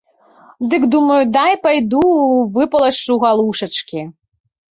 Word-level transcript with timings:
Дык 0.69 0.85
думаю, 0.93 1.17
дай 1.35 1.53
пайду 1.65 2.01
выпалашчу 2.57 3.17
галушачкі. 3.25 4.01